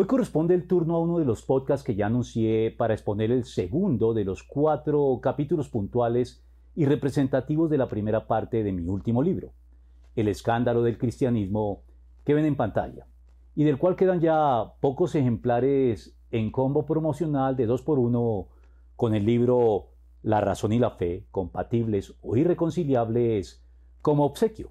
Hoy 0.00 0.06
corresponde 0.06 0.54
el 0.54 0.68
turno 0.68 0.94
a 0.94 1.00
uno 1.00 1.18
de 1.18 1.24
los 1.24 1.42
podcasts 1.42 1.84
que 1.84 1.96
ya 1.96 2.06
anuncié 2.06 2.70
para 2.70 2.94
exponer 2.94 3.32
el 3.32 3.42
segundo 3.42 4.14
de 4.14 4.24
los 4.24 4.44
cuatro 4.44 5.18
capítulos 5.20 5.68
puntuales 5.70 6.40
y 6.76 6.84
representativos 6.84 7.68
de 7.68 7.78
la 7.78 7.88
primera 7.88 8.28
parte 8.28 8.62
de 8.62 8.70
mi 8.70 8.86
último 8.86 9.24
libro, 9.24 9.54
El 10.14 10.28
escándalo 10.28 10.84
del 10.84 10.98
cristianismo, 10.98 11.82
que 12.24 12.34
ven 12.34 12.44
en 12.44 12.54
pantalla, 12.54 13.08
y 13.56 13.64
del 13.64 13.76
cual 13.76 13.96
quedan 13.96 14.20
ya 14.20 14.72
pocos 14.78 15.16
ejemplares 15.16 16.16
en 16.30 16.52
combo 16.52 16.86
promocional 16.86 17.56
de 17.56 17.68
2x1 17.68 18.46
con 18.94 19.16
el 19.16 19.26
libro 19.26 19.88
La 20.22 20.40
razón 20.40 20.72
y 20.72 20.78
la 20.78 20.92
fe, 20.92 21.26
compatibles 21.32 22.14
o 22.22 22.36
irreconciliables, 22.36 23.64
como 24.00 24.26
obsequio. 24.26 24.70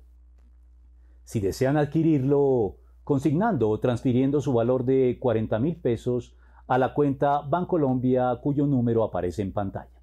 Si 1.26 1.42
desean 1.42 1.76
adquirirlo, 1.76 2.78
consignando 3.08 3.70
o 3.70 3.80
transfiriendo 3.80 4.42
su 4.42 4.52
valor 4.52 4.84
de 4.84 5.18
40 5.22 5.60
mil 5.60 5.78
pesos 5.78 6.36
a 6.68 6.78
la 6.78 6.94
cuenta 6.94 7.40
Bancolombia 7.40 8.38
cuyo 8.44 8.68
número 8.68 9.06
aparece 9.06 9.42
en 9.42 9.54
pantalla 9.54 10.02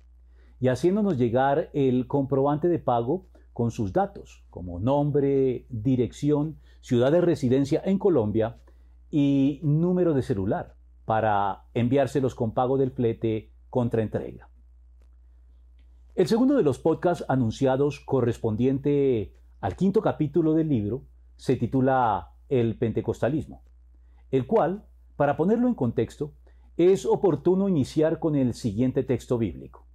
y 0.59 0.69
haciéndonos 0.69 1.19
llegar 1.19 1.69
el 1.75 2.07
comprobante 2.07 2.69
de 2.69 2.79
pago 2.79 3.27
con 3.53 3.71
sus 3.73 3.93
datos 3.93 4.47
como 4.49 4.81
nombre, 4.81 5.67
dirección, 5.69 6.57
ciudad 6.81 7.13
de 7.13 7.21
residencia 7.21 7.83
en 7.85 7.99
Colombia 7.99 8.57
y 9.11 9.61
número 9.63 10.15
de 10.15 10.23
celular 10.23 10.75
para 11.05 11.65
enviárselos 11.75 12.35
con 12.35 12.55
pago 12.55 12.79
del 12.79 12.91
flete 12.91 13.53
contra 13.69 14.01
entrega. 14.01 14.49
El 16.15 16.27
segundo 16.27 16.57
de 16.57 16.63
los 16.63 16.79
podcasts 16.79 17.27
anunciados 17.29 18.01
correspondiente 18.01 19.35
al 19.61 19.77
quinto 19.77 20.01
capítulo 20.01 20.55
del 20.55 20.71
libro 20.71 21.03
se 21.37 21.57
titula 21.57 22.31
el 22.49 22.77
pentecostalismo, 22.77 23.63
el 24.31 24.47
cual, 24.47 24.85
para 25.17 25.37
ponerlo 25.37 25.69
en 25.69 25.75
contexto, 25.75 26.33
es 26.77 27.07
oportuno 27.07 27.69
iniciar 27.69 28.19
con 28.19 28.35
el 28.35 28.55
siguiente 28.55 29.05
texto 29.05 29.39
bíblico. 29.39 29.87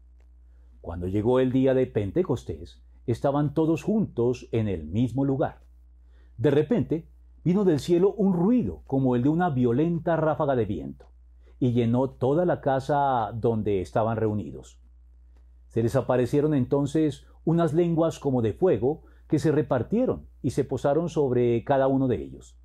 Cuando 0.82 1.08
llegó 1.08 1.40
el 1.40 1.52
día 1.52 1.74
de 1.74 1.88
Pentecostés, 1.88 2.82
estaban 3.06 3.54
todos 3.54 3.84
juntos 3.84 4.48
en 4.52 4.68
el 4.68 4.86
mismo 4.86 5.26
lugar. 5.26 5.60
De 6.38 6.52
repente, 6.52 7.10
vino 7.44 7.66
del 7.66 7.80
cielo 7.80 8.14
un 8.14 8.34
ruido 8.34 8.82
como 8.88 9.16
el 9.16 9.24
de 9.24 9.30
una 9.30 9.50
violenta 9.50 10.16
ráfaga 10.16 10.56
de 10.56 10.66
viento, 10.66 11.08
y 11.60 11.74
llenó 11.74 12.10
toda 12.10 12.46
la 12.46 12.62
casa 12.62 13.32
donde 13.34 13.82
estaban 13.82 14.16
reunidos. 14.16 14.80
Se 15.68 15.84
les 15.84 15.96
aparecieron 15.96 16.54
entonces 16.54 17.26
unas 17.44 17.74
lenguas 17.74 18.20
como 18.20 18.42
de 18.42 18.54
fuego 18.54 19.04
que 19.30 19.40
se 19.40 19.52
repartieron 19.52 20.28
y 20.42 20.50
se 20.50 20.66
posaron 20.66 21.08
sobre 21.08 21.64
cada 21.64 21.88
uno 21.88 22.08
de 22.08 22.22
ellos. 22.22 22.58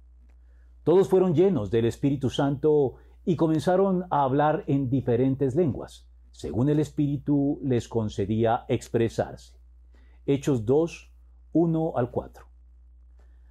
Todos 0.83 1.09
fueron 1.09 1.35
llenos 1.35 1.71
del 1.71 1.85
Espíritu 1.85 2.31
Santo 2.31 2.95
y 3.25 3.37
comenzaron 3.37 4.05
a 4.11 4.25
hablar 4.25 4.65
en 4.67 4.89
diferentes 4.89 5.55
lenguas, 5.55 6.09
según 6.31 6.71
el 6.71 6.81
Espíritu 6.81 7.61
les 7.63 7.87
concedía 7.87 8.65
expresarse. 8.69 9.59
Hechos 10.25 10.65
2, 10.65 11.13
1 11.53 11.93
al 11.97 12.11
4. 12.11 12.47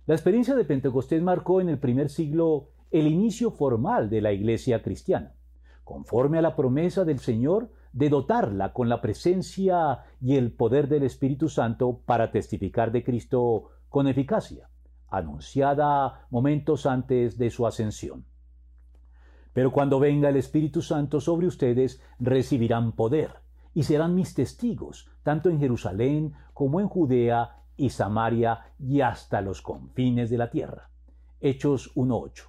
La 0.08 0.16
experiencia 0.16 0.56
de 0.56 0.66
Pentecostés 0.66 1.22
marcó 1.22 1.62
en 1.62 1.70
el 1.70 1.78
primer 1.78 2.10
siglo 2.10 2.70
el 2.90 3.08
inicio 3.08 3.52
formal 3.52 4.10
de 4.10 4.22
la 4.22 4.34
iglesia 4.34 4.82
cristiana, 4.82 5.36
conforme 5.84 6.40
a 6.40 6.42
la 6.42 6.56
promesa 6.56 7.06
del 7.06 7.20
Señor 7.20 7.72
de 7.94 8.10
dotarla 8.10 8.74
con 8.74 8.90
la 8.90 9.02
presencia 9.02 10.00
y 10.20 10.36
el 10.36 10.52
poder 10.52 10.88
del 10.88 11.04
Espíritu 11.04 11.48
Santo 11.48 12.02
para 12.06 12.32
testificar 12.32 12.92
de 12.92 13.04
Cristo 13.04 13.70
con 13.88 14.08
eficacia, 14.08 14.68
anunciada 15.10 16.26
momentos 16.32 16.88
antes 16.88 17.38
de 17.38 17.52
su 17.52 17.68
ascensión. 17.68 18.26
Pero 19.54 19.72
cuando 19.72 20.00
venga 20.00 20.30
el 20.30 20.38
Espíritu 20.38 20.82
Santo 20.82 21.22
sobre 21.22 21.46
ustedes, 21.46 22.02
recibirán 22.20 22.94
poder 22.94 23.36
y 23.76 23.84
serán 23.84 24.16
mis 24.16 24.34
testigos, 24.34 25.08
tanto 25.22 25.50
en 25.50 25.60
Jerusalén 25.60 26.34
como 26.54 26.80
en 26.80 26.88
Judea 26.88 27.58
y 27.78 27.92
Samaria 27.92 28.74
y 28.80 29.02
hasta 29.02 29.42
los 29.42 29.62
confines 29.62 30.32
de 30.32 30.38
la 30.40 30.50
tierra. 30.50 30.90
Hechos 31.40 31.96
1.8. 31.96 32.48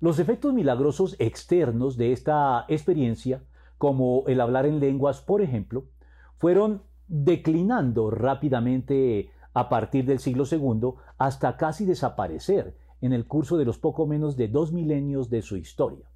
Los 0.00 0.18
efectos 0.18 0.54
milagrosos 0.54 1.16
externos 1.18 1.96
de 1.96 2.12
esta 2.12 2.64
experiencia 2.68 3.42
como 3.78 4.24
el 4.26 4.40
hablar 4.40 4.66
en 4.66 4.80
lenguas, 4.80 5.20
por 5.20 5.42
ejemplo, 5.42 5.84
fueron 6.38 6.82
declinando 7.08 8.10
rápidamente 8.10 9.30
a 9.54 9.68
partir 9.68 10.04
del 10.04 10.18
siglo 10.18 10.44
II 10.50 10.94
hasta 11.18 11.56
casi 11.56 11.84
desaparecer 11.86 12.76
en 13.00 13.12
el 13.12 13.26
curso 13.26 13.56
de 13.56 13.64
los 13.64 13.78
poco 13.78 14.06
menos 14.06 14.36
de 14.36 14.48
dos 14.48 14.72
milenios 14.72 15.30
de 15.30 15.42
su 15.42 15.56
historia. 15.56 16.10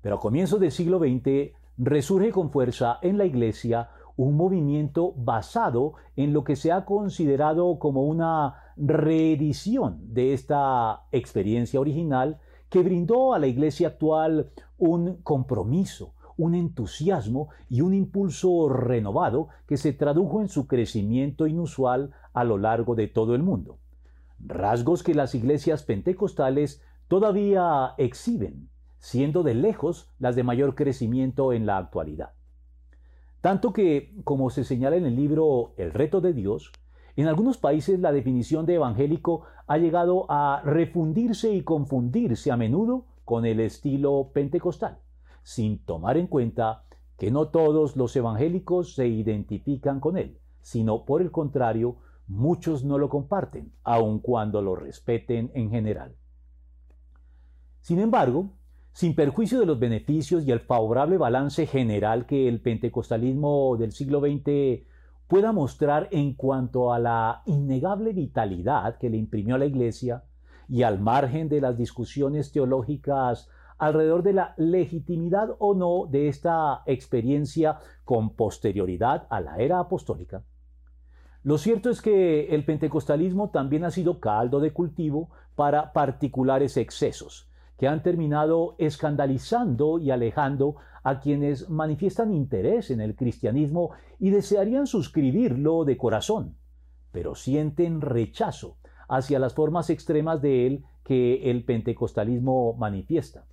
Pero 0.00 0.16
a 0.16 0.20
comienzos 0.20 0.60
del 0.60 0.72
siglo 0.72 0.98
XX 0.98 1.52
resurge 1.78 2.30
con 2.30 2.50
fuerza 2.50 2.98
en 3.02 3.18
la 3.18 3.24
Iglesia 3.24 3.90
un 4.16 4.36
movimiento 4.36 5.12
basado 5.16 5.94
en 6.16 6.32
lo 6.32 6.44
que 6.44 6.56
se 6.56 6.72
ha 6.72 6.84
considerado 6.84 7.78
como 7.78 8.04
una 8.04 8.56
reedición 8.76 10.12
de 10.12 10.34
esta 10.34 11.04
experiencia 11.12 11.80
original 11.80 12.38
que 12.68 12.82
brindó 12.82 13.34
a 13.34 13.38
la 13.38 13.46
Iglesia 13.46 13.88
actual 13.88 14.50
un 14.78 15.16
compromiso, 15.22 16.14
un 16.42 16.56
entusiasmo 16.56 17.50
y 17.68 17.82
un 17.82 17.94
impulso 17.94 18.68
renovado 18.68 19.48
que 19.68 19.76
se 19.76 19.92
tradujo 19.92 20.40
en 20.40 20.48
su 20.48 20.66
crecimiento 20.66 21.46
inusual 21.46 22.10
a 22.32 22.42
lo 22.42 22.58
largo 22.58 22.96
de 22.96 23.06
todo 23.06 23.36
el 23.36 23.44
mundo. 23.44 23.78
Rasgos 24.40 25.04
que 25.04 25.14
las 25.14 25.36
iglesias 25.36 25.84
pentecostales 25.84 26.82
todavía 27.06 27.94
exhiben, 27.96 28.68
siendo 28.98 29.44
de 29.44 29.54
lejos 29.54 30.10
las 30.18 30.34
de 30.34 30.42
mayor 30.42 30.74
crecimiento 30.74 31.52
en 31.52 31.64
la 31.64 31.78
actualidad. 31.78 32.30
Tanto 33.40 33.72
que, 33.72 34.12
como 34.24 34.50
se 34.50 34.64
señala 34.64 34.96
en 34.96 35.06
el 35.06 35.14
libro 35.14 35.74
El 35.76 35.92
reto 35.92 36.20
de 36.20 36.32
Dios, 36.32 36.72
en 37.14 37.28
algunos 37.28 37.56
países 37.56 38.00
la 38.00 38.10
definición 38.10 38.66
de 38.66 38.74
evangélico 38.74 39.44
ha 39.68 39.78
llegado 39.78 40.26
a 40.28 40.60
refundirse 40.64 41.54
y 41.54 41.62
confundirse 41.62 42.50
a 42.50 42.56
menudo 42.56 43.04
con 43.24 43.46
el 43.46 43.60
estilo 43.60 44.30
pentecostal 44.32 45.01
sin 45.42 45.84
tomar 45.84 46.16
en 46.16 46.26
cuenta 46.26 46.84
que 47.18 47.30
no 47.30 47.48
todos 47.48 47.96
los 47.96 48.14
evangélicos 48.16 48.94
se 48.94 49.06
identifican 49.06 50.00
con 50.00 50.16
él, 50.16 50.38
sino 50.60 51.04
por 51.04 51.22
el 51.22 51.30
contrario, 51.30 51.96
muchos 52.26 52.84
no 52.84 52.98
lo 52.98 53.08
comparten, 53.08 53.72
aun 53.84 54.20
cuando 54.20 54.62
lo 54.62 54.74
respeten 54.74 55.50
en 55.54 55.70
general. 55.70 56.16
Sin 57.80 57.98
embargo, 57.98 58.52
sin 58.92 59.14
perjuicio 59.14 59.58
de 59.58 59.66
los 59.66 59.78
beneficios 59.78 60.44
y 60.44 60.52
el 60.52 60.60
favorable 60.60 61.18
balance 61.18 61.66
general 61.66 62.26
que 62.26 62.48
el 62.48 62.60
pentecostalismo 62.60 63.76
del 63.76 63.92
siglo 63.92 64.20
XX 64.20 64.86
pueda 65.26 65.52
mostrar 65.52 66.08
en 66.10 66.34
cuanto 66.34 66.92
a 66.92 66.98
la 66.98 67.42
innegable 67.46 68.12
vitalidad 68.12 68.98
que 68.98 69.10
le 69.10 69.16
imprimió 69.16 69.54
a 69.54 69.58
la 69.58 69.66
Iglesia, 69.66 70.24
y 70.68 70.84
al 70.84 71.00
margen 71.00 71.48
de 71.48 71.60
las 71.60 71.76
discusiones 71.76 72.52
teológicas 72.52 73.48
alrededor 73.82 74.22
de 74.22 74.32
la 74.32 74.54
legitimidad 74.58 75.56
o 75.58 75.74
no 75.74 76.06
de 76.08 76.28
esta 76.28 76.84
experiencia 76.86 77.78
con 78.04 78.36
posterioridad 78.36 79.26
a 79.28 79.40
la 79.40 79.56
era 79.56 79.80
apostólica. 79.80 80.44
Lo 81.42 81.58
cierto 81.58 81.90
es 81.90 82.00
que 82.00 82.54
el 82.54 82.64
pentecostalismo 82.64 83.50
también 83.50 83.82
ha 83.82 83.90
sido 83.90 84.20
caldo 84.20 84.60
de 84.60 84.72
cultivo 84.72 85.30
para 85.56 85.92
particulares 85.92 86.76
excesos, 86.76 87.50
que 87.76 87.88
han 87.88 88.04
terminado 88.04 88.76
escandalizando 88.78 89.98
y 89.98 90.12
alejando 90.12 90.76
a 91.02 91.18
quienes 91.18 91.68
manifiestan 91.68 92.32
interés 92.32 92.92
en 92.92 93.00
el 93.00 93.16
cristianismo 93.16 93.90
y 94.20 94.30
desearían 94.30 94.86
suscribirlo 94.86 95.84
de 95.84 95.96
corazón, 95.96 96.54
pero 97.10 97.34
sienten 97.34 98.00
rechazo 98.00 98.76
hacia 99.08 99.40
las 99.40 99.54
formas 99.54 99.90
extremas 99.90 100.40
de 100.40 100.68
él 100.68 100.84
que 101.02 101.50
el 101.50 101.64
pentecostalismo 101.64 102.74
manifiesta 102.74 103.44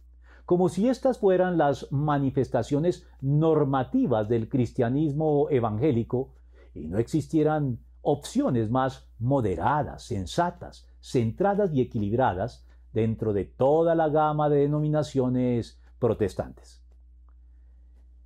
como 0.50 0.68
si 0.68 0.90
estas 0.90 1.20
fueran 1.20 1.60
las 1.60 1.92
manifestaciones 1.92 3.08
normativas 3.22 4.28
del 4.28 4.50
cristianismo 4.50 5.46
evangélico 5.52 6.34
y 6.74 6.88
no 6.88 6.98
existieran 6.98 7.78
opciones 8.02 8.72
más 8.72 9.08
moderadas, 9.20 10.02
sensatas, 10.02 10.90
centradas 11.00 11.72
y 11.72 11.82
equilibradas 11.82 12.66
dentro 12.94 13.32
de 13.32 13.46
toda 13.46 13.94
la 13.94 14.10
gama 14.10 14.50
de 14.50 14.62
denominaciones 14.62 15.80
protestantes. 16.00 16.84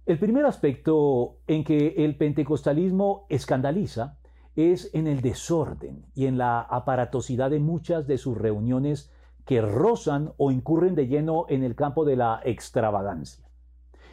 El 0.05 0.17
primer 0.17 0.45
aspecto 0.45 1.39
en 1.45 1.65
que 1.65 2.05
el 2.05 2.15
pentecostalismo 2.15 3.25
escandaliza 3.27 4.17
es 4.55 4.89
en 4.93 5.07
el 5.07 5.19
desorden 5.19 6.05
y 6.15 6.27
en 6.27 6.37
la 6.37 6.61
aparatosidad 6.61 7.49
de 7.49 7.59
muchas 7.59 8.07
de 8.07 8.17
sus 8.17 8.37
reuniones 8.37 9.11
que 9.45 9.61
rozan 9.61 10.33
o 10.37 10.51
incurren 10.51 10.95
de 10.95 11.07
lleno 11.07 11.45
en 11.49 11.63
el 11.63 11.75
campo 11.75 12.05
de 12.05 12.15
la 12.15 12.41
extravagancia. 12.43 13.49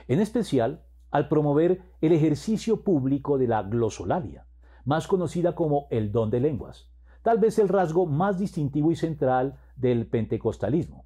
En 0.08 0.20
especial, 0.20 0.84
al 1.10 1.28
promover 1.28 1.82
el 2.00 2.12
ejercicio 2.12 2.82
público 2.82 3.38
de 3.38 3.48
la 3.48 3.62
glosolalia, 3.62 4.46
más 4.84 5.06
conocida 5.06 5.54
como 5.54 5.86
el 5.90 6.12
don 6.12 6.30
de 6.30 6.40
lenguas, 6.40 6.90
tal 7.22 7.38
vez 7.38 7.58
el 7.58 7.68
rasgo 7.68 8.06
más 8.06 8.38
distintivo 8.38 8.90
y 8.90 8.96
central 8.96 9.58
del 9.76 10.06
pentecostalismo, 10.06 11.04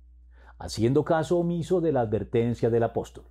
haciendo 0.59 1.05
caso 1.05 1.39
omiso 1.39 1.81
de 1.81 1.93
la 1.93 2.01
advertencia 2.01 2.71
del 2.71 2.85
apóstol. 2.85 3.25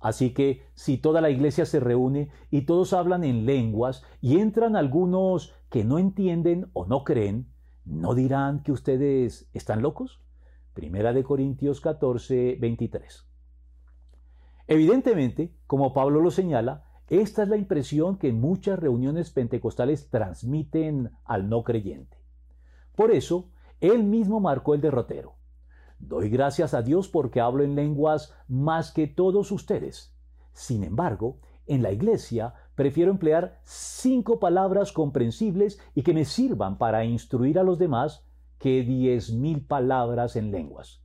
Así 0.00 0.34
que 0.34 0.66
si 0.74 0.98
toda 0.98 1.20
la 1.22 1.30
iglesia 1.30 1.64
se 1.64 1.80
reúne 1.80 2.30
y 2.50 2.62
todos 2.62 2.92
hablan 2.92 3.24
en 3.24 3.46
lenguas 3.46 4.02
y 4.20 4.38
entran 4.38 4.76
algunos 4.76 5.54
que 5.70 5.82
no 5.82 5.98
entienden 5.98 6.68
o 6.74 6.84
no 6.84 7.04
creen, 7.04 7.53
¿no 7.84 8.14
dirán 8.14 8.62
que 8.62 8.72
ustedes 8.72 9.48
están 9.52 9.82
locos? 9.82 10.20
Primera 10.72 11.12
de 11.12 11.22
Corintios 11.22 11.80
14, 11.80 12.56
23. 12.60 13.26
Evidentemente, 14.66 15.54
como 15.66 15.92
Pablo 15.92 16.20
lo 16.20 16.30
señala, 16.30 16.84
esta 17.08 17.42
es 17.42 17.48
la 17.48 17.56
impresión 17.56 18.16
que 18.16 18.32
muchas 18.32 18.78
reuniones 18.78 19.30
pentecostales 19.30 20.08
transmiten 20.08 21.10
al 21.24 21.48
no 21.48 21.62
creyente. 21.62 22.16
Por 22.96 23.10
eso, 23.10 23.50
él 23.80 24.04
mismo 24.04 24.40
marcó 24.40 24.74
el 24.74 24.80
derrotero. 24.80 25.34
Doy 25.98 26.30
gracias 26.30 26.74
a 26.74 26.82
Dios 26.82 27.08
porque 27.08 27.40
hablo 27.40 27.62
en 27.62 27.74
lenguas 27.74 28.34
más 28.48 28.92
que 28.92 29.06
todos 29.06 29.52
ustedes. 29.52 30.14
Sin 30.52 30.82
embargo, 30.82 31.40
en 31.66 31.82
la 31.82 31.92
iglesia 31.92 32.54
prefiero 32.74 33.10
emplear 33.10 33.60
cinco 33.64 34.38
palabras 34.38 34.92
comprensibles 34.92 35.80
y 35.94 36.02
que 36.02 36.14
me 36.14 36.24
sirvan 36.24 36.78
para 36.78 37.04
instruir 37.04 37.58
a 37.58 37.62
los 37.62 37.78
demás 37.78 38.24
que 38.58 38.82
diez 38.82 39.32
mil 39.32 39.64
palabras 39.64 40.36
en 40.36 40.50
lenguas. 40.50 41.02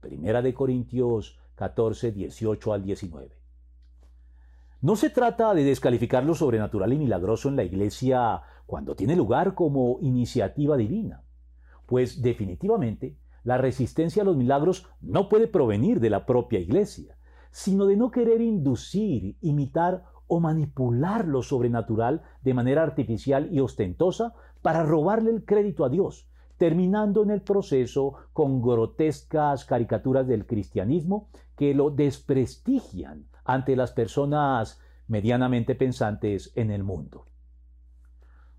Primera 0.00 0.42
de 0.42 0.54
Corintios 0.54 1.38
14, 1.56 2.12
18 2.12 2.72
al 2.72 2.82
19. 2.82 3.36
No 4.80 4.96
se 4.96 5.10
trata 5.10 5.52
de 5.52 5.62
descalificar 5.62 6.24
lo 6.24 6.34
sobrenatural 6.34 6.92
y 6.94 6.96
milagroso 6.96 7.50
en 7.50 7.56
la 7.56 7.64
iglesia 7.64 8.40
cuando 8.64 8.96
tiene 8.96 9.14
lugar 9.14 9.54
como 9.54 9.98
iniciativa 10.00 10.78
divina, 10.78 11.22
pues 11.84 12.22
definitivamente 12.22 13.18
la 13.42 13.58
resistencia 13.58 14.22
a 14.22 14.24
los 14.24 14.36
milagros 14.36 14.86
no 15.02 15.28
puede 15.28 15.48
provenir 15.48 16.00
de 16.00 16.08
la 16.08 16.24
propia 16.24 16.60
iglesia, 16.60 17.18
sino 17.50 17.86
de 17.86 17.96
no 17.96 18.10
querer 18.10 18.40
inducir, 18.40 19.36
imitar 19.40 20.04
o 20.26 20.40
manipular 20.40 21.26
lo 21.26 21.42
sobrenatural 21.42 22.22
de 22.42 22.54
manera 22.54 22.82
artificial 22.82 23.48
y 23.52 23.60
ostentosa 23.60 24.34
para 24.62 24.84
robarle 24.84 25.30
el 25.30 25.44
crédito 25.44 25.84
a 25.84 25.88
Dios, 25.88 26.28
terminando 26.56 27.22
en 27.22 27.30
el 27.30 27.42
proceso 27.42 28.14
con 28.32 28.62
grotescas 28.62 29.64
caricaturas 29.64 30.26
del 30.28 30.46
cristianismo 30.46 31.30
que 31.56 31.74
lo 31.74 31.90
desprestigian 31.90 33.26
ante 33.44 33.74
las 33.74 33.92
personas 33.92 34.80
medianamente 35.08 35.74
pensantes 35.74 36.52
en 36.54 36.70
el 36.70 36.84
mundo. 36.84 37.26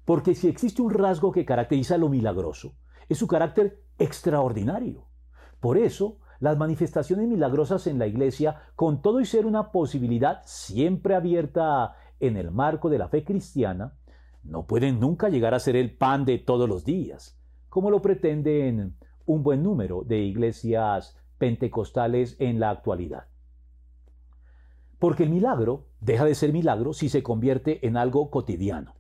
Porque 0.04 0.36
si 0.36 0.48
existe 0.48 0.82
un 0.82 0.92
rasgo 0.92 1.32
que 1.32 1.46
caracteriza 1.46 1.98
lo 1.98 2.10
milagroso, 2.10 2.76
es 3.08 3.18
su 3.18 3.28
carácter 3.28 3.82
extraordinario. 3.98 5.08
Por 5.60 5.78
eso, 5.78 6.18
las 6.42 6.58
manifestaciones 6.58 7.28
milagrosas 7.28 7.86
en 7.86 8.00
la 8.00 8.08
iglesia, 8.08 8.64
con 8.76 9.04
todo 9.04 9.22
y 9.22 9.26
ser 9.26 9.46
una 9.46 9.72
posibilidad 9.72 10.42
siempre 10.44 11.14
abierta 11.16 11.96
en 12.20 12.36
el 12.36 12.50
marco 12.50 12.90
de 12.90 12.98
la 12.98 13.10
fe 13.10 13.24
cristiana, 13.24 13.94
no 14.44 14.66
pueden 14.66 15.00
nunca 15.00 15.30
llegar 15.30 15.54
a 15.54 15.60
ser 15.60 15.76
el 15.76 15.96
pan 15.96 16.26
de 16.26 16.40
todos 16.40 16.68
los 16.68 16.84
días, 16.84 17.40
como 17.70 17.92
lo 17.92 18.02
pretenden 18.02 18.98
un 19.28 19.44
buen 19.44 19.62
número 19.62 20.02
de 20.04 20.18
iglesias 20.18 21.16
pentecostales 21.38 22.36
en 22.40 22.60
la 22.60 22.72
actualidad. 22.72 23.28
Porque 24.98 25.24
el 25.24 25.30
milagro 25.30 25.90
deja 26.00 26.26
de 26.26 26.34
ser 26.34 26.54
milagro 26.54 26.94
si 26.94 27.08
se 27.08 27.22
convierte 27.22 27.86
en 27.86 27.98
algo 27.98 28.32
cotidiano. 28.32 28.96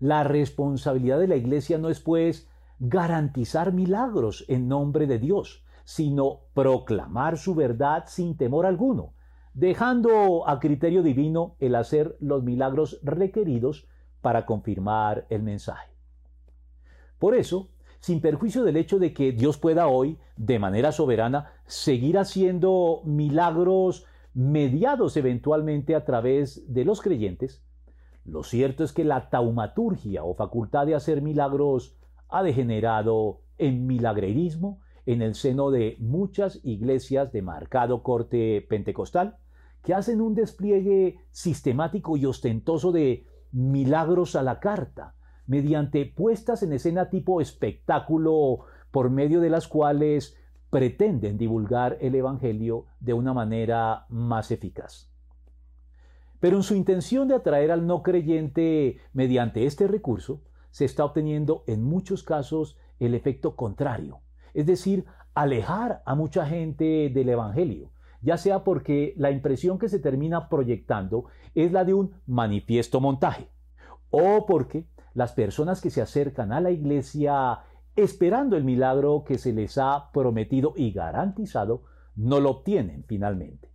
La 0.00 0.22
responsabilidad 0.22 1.18
de 1.18 1.28
la 1.28 1.36
iglesia 1.36 1.78
no 1.78 1.88
es 1.88 2.00
pues 2.00 2.46
garantizar 2.78 3.72
milagros 3.72 4.44
en 4.48 4.68
nombre 4.68 5.06
de 5.06 5.18
Dios, 5.18 5.65
sino 5.86 6.40
proclamar 6.52 7.38
su 7.38 7.54
verdad 7.54 8.04
sin 8.08 8.36
temor 8.36 8.66
alguno, 8.66 9.14
dejando 9.54 10.46
a 10.48 10.58
criterio 10.58 11.04
divino 11.04 11.54
el 11.60 11.76
hacer 11.76 12.16
los 12.18 12.42
milagros 12.42 12.98
requeridos 13.04 13.86
para 14.20 14.44
confirmar 14.46 15.26
el 15.30 15.44
mensaje. 15.44 15.92
Por 17.20 17.36
eso, 17.36 17.70
sin 18.00 18.20
perjuicio 18.20 18.64
del 18.64 18.76
hecho 18.76 18.98
de 18.98 19.14
que 19.14 19.30
Dios 19.30 19.58
pueda 19.58 19.86
hoy, 19.86 20.18
de 20.36 20.58
manera 20.58 20.90
soberana, 20.90 21.52
seguir 21.66 22.18
haciendo 22.18 23.02
milagros 23.04 24.06
mediados 24.34 25.16
eventualmente 25.16 25.94
a 25.94 26.04
través 26.04 26.64
de 26.74 26.84
los 26.84 27.00
creyentes, 27.00 27.62
lo 28.24 28.42
cierto 28.42 28.82
es 28.82 28.92
que 28.92 29.04
la 29.04 29.30
taumaturgia 29.30 30.24
o 30.24 30.34
facultad 30.34 30.84
de 30.86 30.96
hacer 30.96 31.22
milagros 31.22 31.96
ha 32.28 32.42
degenerado 32.42 33.42
en 33.56 33.86
milagrerismo 33.86 34.80
en 35.06 35.22
el 35.22 35.34
seno 35.34 35.70
de 35.70 35.96
muchas 36.00 36.60
iglesias 36.64 37.32
de 37.32 37.42
marcado 37.42 38.02
corte 38.02 38.66
pentecostal 38.68 39.38
que 39.82 39.94
hacen 39.94 40.20
un 40.20 40.34
despliegue 40.34 41.20
sistemático 41.30 42.16
y 42.16 42.26
ostentoso 42.26 42.90
de 42.90 43.26
milagros 43.52 44.34
a 44.34 44.42
la 44.42 44.58
carta, 44.58 45.14
mediante 45.46 46.04
puestas 46.04 46.64
en 46.64 46.72
escena 46.72 47.08
tipo 47.08 47.40
espectáculo 47.40 48.66
por 48.90 49.10
medio 49.10 49.40
de 49.40 49.48
las 49.48 49.68
cuales 49.68 50.36
pretenden 50.70 51.38
divulgar 51.38 51.96
el 52.00 52.16
Evangelio 52.16 52.86
de 52.98 53.12
una 53.12 53.32
manera 53.32 54.06
más 54.08 54.50
eficaz. 54.50 55.08
Pero 56.40 56.56
en 56.56 56.62
su 56.64 56.74
intención 56.74 57.28
de 57.28 57.36
atraer 57.36 57.70
al 57.70 57.86
no 57.86 58.02
creyente 58.02 58.98
mediante 59.12 59.66
este 59.66 59.86
recurso, 59.86 60.42
se 60.70 60.84
está 60.84 61.04
obteniendo 61.04 61.62
en 61.66 61.82
muchos 61.82 62.22
casos 62.22 62.76
el 62.98 63.14
efecto 63.14 63.56
contrario, 63.56 64.20
es 64.56 64.64
decir, 64.64 65.04
alejar 65.34 66.02
a 66.06 66.14
mucha 66.14 66.46
gente 66.46 67.10
del 67.10 67.28
Evangelio, 67.28 67.90
ya 68.22 68.38
sea 68.38 68.64
porque 68.64 69.12
la 69.18 69.30
impresión 69.30 69.78
que 69.78 69.90
se 69.90 69.98
termina 69.98 70.48
proyectando 70.48 71.26
es 71.54 71.72
la 71.72 71.84
de 71.84 71.92
un 71.92 72.14
manifiesto 72.26 72.98
montaje, 73.02 73.50
o 74.08 74.46
porque 74.46 74.88
las 75.12 75.32
personas 75.32 75.82
que 75.82 75.90
se 75.90 76.00
acercan 76.00 76.52
a 76.52 76.62
la 76.62 76.70
iglesia 76.70 77.60
esperando 77.96 78.56
el 78.56 78.64
milagro 78.64 79.24
que 79.24 79.36
se 79.36 79.52
les 79.52 79.76
ha 79.76 80.10
prometido 80.10 80.72
y 80.74 80.90
garantizado, 80.90 81.82
no 82.14 82.40
lo 82.40 82.48
obtienen 82.48 83.04
finalmente, 83.06 83.70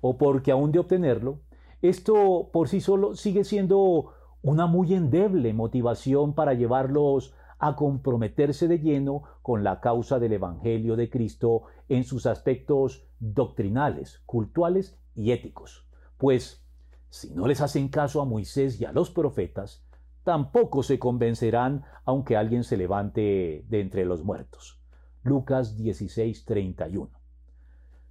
o 0.00 0.16
porque 0.16 0.52
aún 0.52 0.72
de 0.72 0.78
obtenerlo, 0.78 1.42
esto 1.82 2.48
por 2.50 2.68
sí 2.68 2.80
solo 2.80 3.14
sigue 3.14 3.44
siendo 3.44 4.14
una 4.40 4.66
muy 4.66 4.94
endeble 4.94 5.52
motivación 5.52 6.34
para 6.34 6.54
llevarlos 6.54 7.34
a 7.66 7.76
comprometerse 7.76 8.68
de 8.68 8.78
lleno 8.78 9.22
con 9.42 9.64
la 9.64 9.80
causa 9.80 10.18
del 10.18 10.34
Evangelio 10.34 10.96
de 10.96 11.08
Cristo 11.08 11.62
en 11.88 12.04
sus 12.04 12.26
aspectos 12.26 13.06
doctrinales, 13.18 14.22
cultuales 14.26 14.98
y 15.14 15.32
éticos. 15.32 15.86
Pues, 16.18 16.64
si 17.08 17.32
no 17.32 17.46
les 17.46 17.60
hacen 17.60 17.88
caso 17.88 18.20
a 18.20 18.24
Moisés 18.24 18.80
y 18.80 18.84
a 18.84 18.92
los 18.92 19.10
profetas, 19.10 19.84
tampoco 20.24 20.82
se 20.82 20.98
convencerán 20.98 21.84
aunque 22.04 22.36
alguien 22.36 22.64
se 22.64 22.76
levante 22.76 23.64
de 23.68 23.80
entre 23.80 24.04
los 24.04 24.24
muertos. 24.24 24.80
Lucas 25.22 25.76
16:31. 25.76 27.10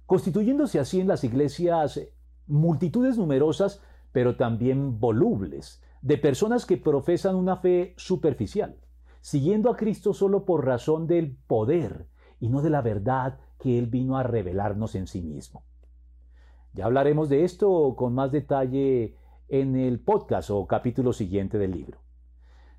Constituyéndose 0.06 0.80
así 0.80 1.00
en 1.00 1.08
las 1.08 1.22
iglesias 1.24 2.00
multitudes 2.46 3.18
numerosas, 3.18 3.82
pero 4.12 4.36
también 4.36 4.98
volubles, 4.98 5.82
de 6.02 6.18
personas 6.18 6.66
que 6.66 6.76
profesan 6.76 7.36
una 7.36 7.56
fe 7.56 7.94
superficial, 7.96 8.76
siguiendo 9.24 9.70
a 9.70 9.76
Cristo 9.78 10.12
solo 10.12 10.44
por 10.44 10.66
razón 10.66 11.06
del 11.06 11.34
poder 11.46 12.08
y 12.40 12.50
no 12.50 12.60
de 12.60 12.68
la 12.68 12.82
verdad 12.82 13.38
que 13.58 13.78
Él 13.78 13.86
vino 13.86 14.18
a 14.18 14.22
revelarnos 14.22 14.94
en 14.94 15.06
sí 15.06 15.22
mismo. 15.22 15.62
Ya 16.74 16.84
hablaremos 16.84 17.30
de 17.30 17.44
esto 17.44 17.94
con 17.96 18.14
más 18.14 18.32
detalle 18.32 19.16
en 19.48 19.76
el 19.76 19.98
podcast 19.98 20.50
o 20.50 20.66
capítulo 20.66 21.14
siguiente 21.14 21.56
del 21.56 21.70
libro. 21.70 22.00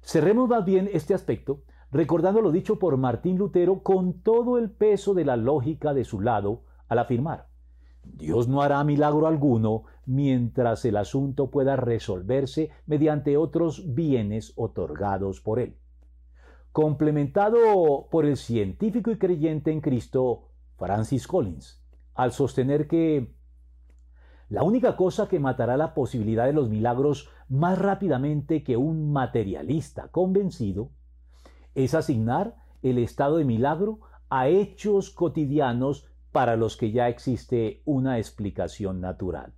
Cerremos 0.01 0.47
más 0.47 0.63
bien 0.63 0.87
este 0.93 1.15
aspecto 1.15 1.63
recordando 1.89 2.41
lo 2.41 2.51
dicho 2.51 2.77
por 2.77 2.95
Martín 2.97 3.39
Lutero 3.39 3.81
con 3.81 4.21
todo 4.21 4.59
el 4.59 4.69
peso 4.69 5.15
de 5.15 5.25
la 5.25 5.37
lógica 5.37 5.95
de 5.95 6.05
su 6.05 6.21
lado 6.21 6.61
al 6.87 6.99
afirmar, 6.99 7.47
Dios 8.03 8.47
no 8.47 8.61
hará 8.61 8.83
milagro 8.83 9.25
alguno 9.25 9.85
mientras 10.05 10.85
el 10.85 10.97
asunto 10.97 11.49
pueda 11.49 11.75
resolverse 11.75 12.69
mediante 12.85 13.35
otros 13.35 13.95
bienes 13.95 14.53
otorgados 14.57 15.41
por 15.41 15.57
Él. 15.59 15.79
Complementado 16.75 18.09
por 18.11 18.25
el 18.25 18.35
científico 18.35 19.09
y 19.09 19.17
creyente 19.17 19.71
en 19.71 19.79
Cristo 19.79 20.49
Francis 20.75 21.25
Collins, 21.25 21.81
al 22.15 22.33
sostener 22.33 22.89
que 22.89 23.33
la 24.49 24.61
única 24.61 24.97
cosa 24.97 25.29
que 25.29 25.39
matará 25.39 25.77
la 25.77 25.93
posibilidad 25.93 26.45
de 26.45 26.51
los 26.51 26.67
milagros 26.67 27.29
más 27.47 27.79
rápidamente 27.79 28.61
que 28.61 28.75
un 28.75 29.13
materialista 29.13 30.09
convencido 30.09 30.89
es 31.75 31.93
asignar 31.93 32.57
el 32.81 32.97
estado 32.97 33.37
de 33.37 33.45
milagro 33.45 34.01
a 34.29 34.49
hechos 34.49 35.11
cotidianos 35.11 36.09
para 36.33 36.57
los 36.57 36.75
que 36.75 36.91
ya 36.91 37.07
existe 37.07 37.83
una 37.85 38.17
explicación 38.17 38.99
natural. 38.99 39.53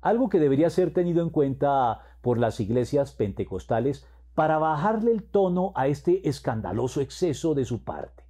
Algo 0.00 0.30
que 0.30 0.40
debería 0.40 0.70
ser 0.70 0.94
tenido 0.94 1.22
en 1.22 1.28
cuenta 1.28 2.00
por 2.22 2.38
las 2.38 2.58
iglesias 2.58 3.12
pentecostales 3.12 4.06
para 4.34 4.58
bajarle 4.58 5.12
el 5.12 5.22
tono 5.22 5.72
a 5.74 5.86
este 5.86 6.28
escandaloso 6.28 7.00
exceso 7.00 7.54
de 7.54 7.64
su 7.64 7.84
parte. 7.84 8.24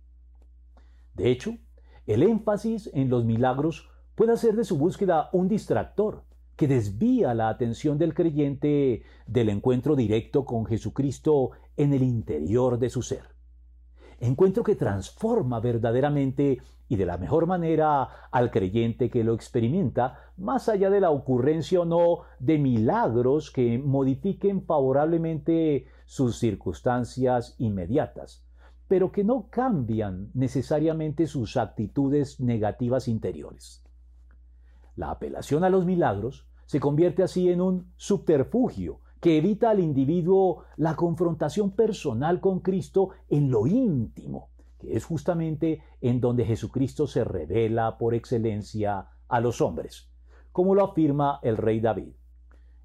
De 1.15 1.31
hecho, 1.31 1.57
el 2.07 2.23
énfasis 2.23 2.91
en 2.95 3.11
los 3.11 3.25
milagros 3.25 3.89
puede 4.15 4.33
hacer 4.33 4.57
de 4.57 4.65
su 4.65 4.77
búsqueda 4.77 5.29
un 5.33 5.49
distractor 5.49 6.25
que 6.57 6.69
desvía 6.69 7.33
la 7.33 7.49
atención 7.49 7.97
del 7.97 8.13
creyente 8.13 9.03
del 9.27 9.49
encuentro 9.49 9.97
directo 9.97 10.45
con 10.45 10.67
Jesucristo 10.67 11.53
en 11.77 11.95
el 11.95 12.03
interior 12.03 12.79
de 12.79 12.91
su 12.91 13.01
ser. 13.01 13.30
Encuentro 14.21 14.63
que 14.63 14.77
transforma 14.77 15.61
verdaderamente 15.61 16.61
y 16.91 16.97
de 16.97 17.07
la 17.07 17.17
mejor 17.17 17.47
manera 17.47 18.03
al 18.31 18.51
creyente 18.51 19.09
que 19.09 19.25
lo 19.25 19.33
experimenta, 19.33 20.19
más 20.37 20.69
allá 20.69 20.91
de 20.91 21.01
la 21.01 21.11
ocurrencia 21.11 21.81
o 21.81 21.85
no 21.87 22.21
de 22.39 22.59
milagros 22.59 23.51
que 23.51 23.79
modifiquen 23.79 24.63
favorablemente 24.63 25.87
sus 26.05 26.37
circunstancias 26.39 27.55
inmediatas, 27.59 28.45
pero 28.89 29.11
que 29.11 29.25
no 29.25 29.49
cambian 29.49 30.31
necesariamente 30.35 31.27
sus 31.27 31.57
actitudes 31.57 32.41
negativas 32.41 33.09
interiores. 33.09 33.83
La 34.97 35.13
apelación 35.13 35.65
a 35.65 35.71
los 35.71 35.87
milagros 35.87 36.47
se 36.67 36.79
convierte 36.79 37.23
así 37.23 37.49
en 37.49 37.63
un 37.63 37.93
subterfugio 37.97 39.01
que 39.21 39.37
evita 39.37 39.71
al 39.71 39.81
individuo 39.81 40.65
la 40.77 40.97
confrontación 40.97 41.73
personal 41.73 42.41
con 42.41 42.61
Cristo 42.61 43.11
en 43.29 43.51
lo 43.51 43.67
íntimo, 43.67 44.51
que 44.79 44.97
es 44.97 45.05
justamente 45.05 45.83
en 46.01 46.21
donde 46.21 46.47
Jesucristo 46.47 47.07
se 47.07 47.23
revela 47.23 47.99
por 47.99 48.15
excelencia 48.15 49.09
a 49.29 49.41
los 49.41 49.61
hombres, 49.61 50.11
como 50.53 50.75
lo 50.75 50.85
afirma 50.85 51.39
el 51.43 51.59
rey 51.59 51.81
David. 51.81 52.15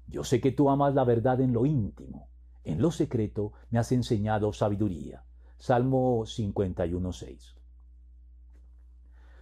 Yo 0.06 0.22
sé 0.22 0.40
que 0.40 0.52
tú 0.52 0.68
amas 0.68 0.94
la 0.94 1.04
verdad 1.04 1.40
en 1.40 1.52
lo 1.52 1.66
íntimo, 1.66 2.28
en 2.64 2.80
lo 2.82 2.90
secreto 2.90 3.52
me 3.70 3.78
has 3.78 3.90
enseñado 3.92 4.52
sabiduría. 4.52 5.24
Salmo 5.58 6.20
51.6. 6.24 7.54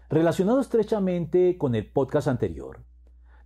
Relacionado 0.09 0.61
estrechamente 0.61 1.59
con 1.59 1.75
el 1.75 1.91
podcast 1.91 2.29
anterior, 2.29 2.85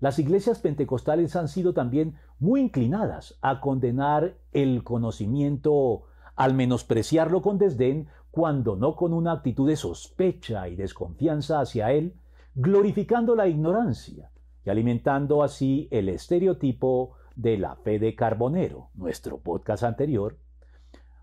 las 0.01 0.19
iglesias 0.19 0.61
pentecostales 0.61 1.35
han 1.35 1.49
sido 1.49 1.75
también 1.75 2.15
muy 2.39 2.61
inclinadas 2.61 3.37
a 3.43 3.61
condenar 3.61 4.37
el 4.53 4.85
conocimiento, 4.85 6.05
al 6.37 6.55
menospreciarlo 6.55 7.43
con 7.43 7.59
desdén, 7.59 8.09
cuando 8.31 8.77
no 8.77 8.95
con 8.95 9.13
una 9.13 9.33
actitud 9.33 9.69
de 9.69 9.77
sospecha 9.77 10.69
y 10.69 10.77
desconfianza 10.77 11.61
hacia 11.61 11.93
él, 11.93 12.15
glorificando 12.55 13.35
la 13.35 13.49
ignorancia 13.49 14.31
y 14.65 14.71
alimentando 14.71 15.43
así 15.43 15.89
el 15.91 16.09
estereotipo 16.09 17.15
de 17.35 17.59
la 17.59 17.75
fe 17.77 17.99
de 17.99 18.15
Carbonero, 18.15 18.91
nuestro 18.95 19.39
podcast 19.39 19.83
anterior, 19.83 20.39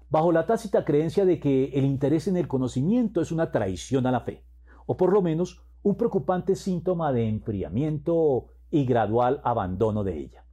bajo 0.09 0.31
la 0.31 0.45
tácita 0.45 0.83
creencia 0.83 1.25
de 1.25 1.39
que 1.39 1.65
el 1.73 1.85
interés 1.85 2.27
en 2.27 2.37
el 2.37 2.47
conocimiento 2.47 3.21
es 3.21 3.31
una 3.31 3.51
traición 3.51 4.05
a 4.07 4.11
la 4.11 4.21
fe, 4.21 4.43
o 4.85 4.97
por 4.97 5.13
lo 5.13 5.21
menos 5.21 5.63
un 5.83 5.95
preocupante 5.95 6.55
síntoma 6.55 7.13
de 7.13 7.27
enfriamiento 7.27 8.47
y 8.75 8.83
gradual 8.83 9.39
abandono 9.45 10.03
de 10.03 10.19
ella. 10.19 10.43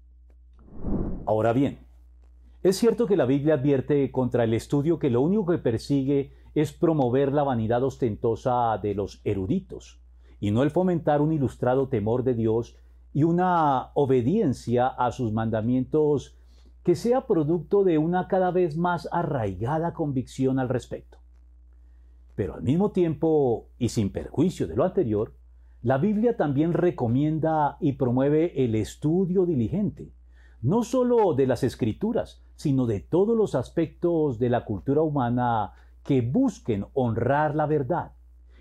Ahora 1.26 1.52
bien, 1.52 1.80
es 2.62 2.76
cierto 2.76 3.08
que 3.08 3.16
la 3.16 3.26
Biblia 3.26 3.54
advierte 3.54 4.12
contra 4.12 4.44
el 4.44 4.54
estudio 4.54 5.00
que 5.00 5.10
lo 5.10 5.20
único 5.22 5.46
que 5.46 5.58
persigue 5.58 6.32
es 6.54 6.72
promover 6.72 7.32
la 7.32 7.42
vanidad 7.42 7.82
ostentosa 7.82 8.78
de 8.78 8.94
los 8.94 9.20
eruditos, 9.24 10.00
y 10.38 10.52
no 10.52 10.62
el 10.62 10.70
fomentar 10.70 11.20
un 11.20 11.32
ilustrado 11.32 11.88
temor 11.88 12.22
de 12.22 12.34
Dios 12.34 12.76
y 13.12 13.24
una 13.24 13.90
obediencia 13.94 14.86
a 14.86 15.10
sus 15.10 15.32
mandamientos 15.32 16.36
que 16.84 16.94
sea 16.94 17.26
producto 17.26 17.82
de 17.82 17.98
una 17.98 18.28
cada 18.28 18.52
vez 18.52 18.76
más 18.76 19.08
arraigada 19.10 19.94
convicción 19.94 20.60
al 20.60 20.68
respecto. 20.68 21.18
Pero 22.36 22.54
al 22.54 22.62
mismo 22.62 22.92
tiempo, 22.92 23.66
y 23.80 23.88
sin 23.88 24.12
perjuicio 24.12 24.68
de 24.68 24.76
lo 24.76 24.84
anterior, 24.84 25.32
la 25.82 25.98
Biblia 25.98 26.36
también 26.36 26.74
recomienda 26.74 27.76
y 27.80 27.94
promueve 27.94 28.64
el 28.64 28.76
estudio 28.76 29.46
diligente, 29.46 30.12
no 30.60 30.84
sólo 30.84 31.34
de 31.34 31.48
las 31.48 31.64
escrituras, 31.64 32.40
sino 32.54 32.86
de 32.86 33.00
todos 33.00 33.36
los 33.36 33.56
aspectos 33.56 34.38
de 34.38 34.48
la 34.48 34.64
cultura 34.64 35.02
humana 35.02 35.72
que 36.04 36.20
busquen 36.20 36.86
honrar 36.94 37.56
la 37.56 37.66
verdad, 37.66 38.12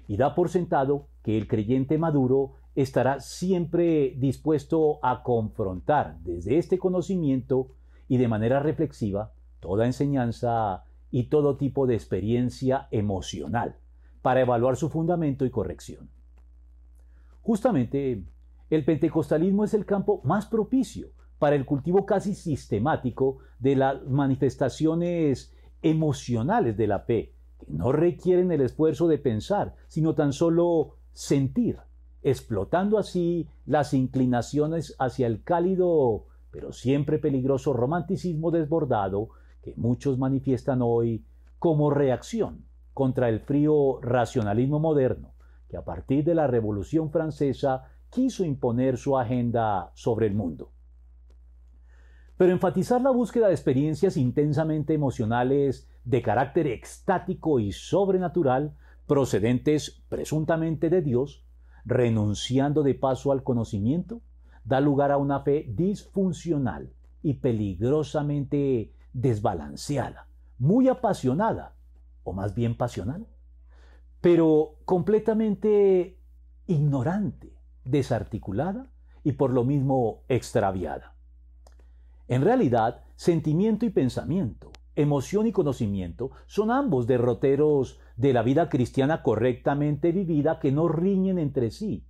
y 0.08 0.18
da 0.18 0.34
por 0.34 0.50
sentado 0.50 1.10
que 1.22 1.38
el 1.38 1.48
creyente 1.48 2.00
maduro 2.00 2.54
estará 2.74 3.20
siempre 3.20 4.16
dispuesto 4.18 4.98
a 5.04 5.22
confrontar 5.22 6.18
desde 6.24 6.58
este 6.58 6.80
conocimiento 6.80 7.68
y 8.08 8.18
de 8.18 8.28
manera 8.28 8.60
reflexiva 8.60 9.32
toda 9.60 9.86
enseñanza 9.86 10.86
y 11.12 11.26
todo 11.26 11.56
tipo 11.58 11.86
de 11.86 11.94
experiencia 11.94 12.88
emocional 12.90 13.76
para 14.24 14.42
evaluar 14.42 14.76
su 14.76 14.90
fundamento 14.90 15.46
y 15.46 15.52
corrección. 15.52 16.10
Justamente, 17.42 18.24
el 18.70 18.86
pentecostalismo 18.86 19.64
es 19.64 19.74
el 19.74 19.86
campo 19.86 20.22
más 20.24 20.46
propicio 20.46 21.10
para 21.40 21.56
el 21.56 21.66
cultivo 21.66 22.06
casi 22.06 22.36
sistemático 22.36 23.40
de 23.60 23.76
las 23.76 24.04
manifestaciones 24.08 25.54
emocionales 25.82 26.78
de 26.78 26.88
la 26.88 27.00
fe, 27.00 27.34
que 27.60 27.72
no 27.72 27.92
requieren 27.92 28.52
el 28.52 28.62
esfuerzo 28.62 29.08
de 29.08 29.18
pensar, 29.18 29.76
sino 29.88 30.14
tan 30.14 30.34
solo 30.34 30.98
sentir 31.14 31.78
explotando 32.24 32.98
así 32.98 33.48
las 33.66 33.94
inclinaciones 33.94 34.96
hacia 35.00 35.28
el 35.28 35.44
cálido, 35.44 36.26
pero 36.52 36.72
siempre 36.72 37.18
peligroso 37.18 37.74
romanticismo 37.74 38.52
desbordado 38.52 39.30
que 39.64 39.74
muchos 39.76 40.18
manifiestan 40.18 40.82
hoy 40.82 41.26
como 41.60 41.90
reacción 41.90 42.66
contra 42.94 43.30
el 43.30 43.40
frío 43.40 44.00
racionalismo 44.02 44.80
moderno, 44.80 45.31
que 45.72 45.78
a 45.78 45.86
partir 45.86 46.26
de 46.26 46.36
la 46.36 46.48
Revolución 46.48 47.12
Francesa 47.12 47.86
quiso 48.10 48.44
imponer 48.44 48.98
su 48.98 49.18
agenda 49.18 49.92
sobre 49.96 50.28
el 50.28 50.34
mundo. 50.34 50.74
Pero 52.36 52.52
enfatizar 52.52 53.02
la 53.02 53.12
búsqueda 53.12 53.48
de 53.48 53.54
experiencias 53.54 54.18
intensamente 54.18 54.94
emocionales 54.94 55.90
de 56.04 56.22
carácter 56.22 56.68
extático 56.68 57.60
y 57.60 57.72
sobrenatural, 57.72 58.76
procedentes 59.08 60.04
presuntamente 60.10 60.90
de 60.90 61.02
Dios, 61.02 61.46
renunciando 61.86 62.84
de 62.84 62.94
paso 62.94 63.32
al 63.32 63.44
conocimiento, 63.44 64.22
da 64.66 64.82
lugar 64.82 65.12
a 65.12 65.18
una 65.18 65.40
fe 65.40 65.68
disfuncional 65.70 66.92
y 67.24 67.36
peligrosamente 67.36 68.92
desbalanceada, 69.14 70.28
muy 70.58 70.90
apasionada, 70.90 71.76
o 72.24 72.34
más 72.34 72.56
bien 72.56 72.76
pasional, 72.76 73.26
pero 74.22 74.78
completamente 74.86 76.20
ignorante, 76.68 77.54
desarticulada 77.84 78.92
y 79.24 79.34
por 79.34 79.52
lo 79.52 79.64
mismo 79.64 80.24
extraviada. 80.30 81.16
En 82.28 82.44
realidad, 82.44 83.04
sentimiento 83.16 83.86
y 83.86 83.90
pensamiento, 83.90 84.72
emoción 84.96 85.48
y 85.48 85.52
conocimiento 85.52 86.32
son 86.46 86.72
ambos 86.72 87.08
derroteros 87.08 88.00
de 88.16 88.34
la 88.34 88.44
vida 88.44 88.70
cristiana 88.70 89.24
correctamente 89.24 90.12
vivida 90.12 90.60
que 90.60 90.72
no 90.72 90.88
riñen 90.88 91.40
entre 91.40 91.72
sí, 91.72 92.06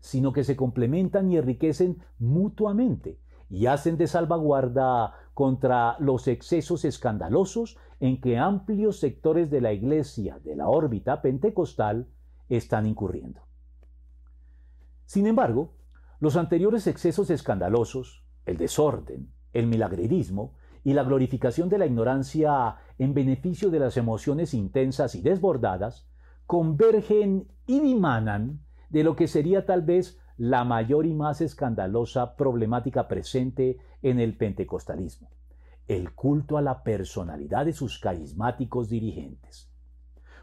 sino 0.00 0.32
que 0.32 0.44
se 0.44 0.56
complementan 0.56 1.30
y 1.30 1.36
enriquecen 1.36 1.98
mutuamente 2.18 3.18
y 3.48 3.66
hacen 3.66 3.96
de 3.96 4.06
salvaguarda 4.06 5.14
contra 5.34 5.96
los 5.98 6.28
excesos 6.28 6.84
escandalosos 6.84 7.76
en 8.00 8.20
que 8.20 8.38
amplios 8.38 8.98
sectores 8.98 9.50
de 9.50 9.60
la 9.60 9.72
Iglesia 9.72 10.38
de 10.44 10.56
la 10.56 10.68
órbita 10.68 11.22
pentecostal 11.22 12.08
están 12.48 12.86
incurriendo. 12.86 13.42
Sin 15.04 15.26
embargo, 15.26 15.74
los 16.18 16.36
anteriores 16.36 16.86
excesos 16.86 17.30
escandalosos, 17.30 18.24
el 18.44 18.56
desorden, 18.56 19.32
el 19.52 19.66
milagrerismo 19.66 20.54
y 20.84 20.92
la 20.92 21.04
glorificación 21.04 21.68
de 21.68 21.78
la 21.78 21.86
ignorancia 21.86 22.76
en 22.98 23.14
beneficio 23.14 23.70
de 23.70 23.80
las 23.80 23.96
emociones 23.96 24.54
intensas 24.54 25.14
y 25.14 25.20
desbordadas, 25.20 26.08
convergen 26.46 27.48
y 27.66 27.80
dimanan 27.80 28.60
de 28.88 29.04
lo 29.04 29.16
que 29.16 29.28
sería 29.28 29.66
tal 29.66 29.82
vez 29.82 30.18
la 30.38 30.64
mayor 30.64 31.06
y 31.06 31.14
más 31.14 31.40
escandalosa 31.40 32.36
problemática 32.36 33.08
presente 33.08 33.78
en 34.02 34.20
el 34.20 34.36
pentecostalismo, 34.36 35.30
el 35.88 36.12
culto 36.12 36.58
a 36.58 36.62
la 36.62 36.82
personalidad 36.82 37.64
de 37.64 37.72
sus 37.72 37.98
carismáticos 37.98 38.88
dirigentes. 38.88 39.70